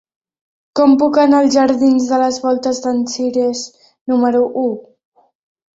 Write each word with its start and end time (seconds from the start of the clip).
Com 0.79 0.95
puc 1.01 1.19
anar 1.23 1.41
als 1.43 1.53
jardins 1.57 2.09
de 2.15 2.19
les 2.23 2.41
Voltes 2.47 2.83
d'en 2.87 3.05
Cirés 3.13 3.65
número 4.15 4.45
u? 4.67 4.69